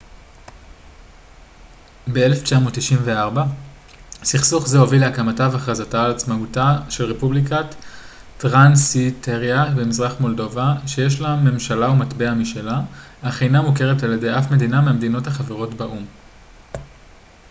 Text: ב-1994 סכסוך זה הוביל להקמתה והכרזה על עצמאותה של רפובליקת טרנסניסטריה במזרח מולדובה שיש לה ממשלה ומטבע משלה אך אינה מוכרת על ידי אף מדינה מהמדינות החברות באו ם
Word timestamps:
ב-1994 2.13 3.39
סכסוך 4.23 4.67
זה 4.67 4.77
הוביל 4.77 5.01
להקמתה 5.01 5.49
והכרזה 5.51 5.83
על 5.93 6.11
עצמאותה 6.11 6.77
של 6.89 7.03
רפובליקת 7.03 7.65
טרנסניסטריה 8.37 9.65
במזרח 9.75 10.15
מולדובה 10.19 10.73
שיש 10.87 11.19
לה 11.21 11.35
ממשלה 11.35 11.89
ומטבע 11.89 12.33
משלה 12.33 12.81
אך 13.21 13.43
אינה 13.43 13.61
מוכרת 13.61 14.03
על 14.03 14.13
ידי 14.13 14.37
אף 14.37 14.51
מדינה 14.51 14.81
מהמדינות 14.81 15.27
החברות 15.27 15.73
באו 15.73 15.95
ם 15.97 16.05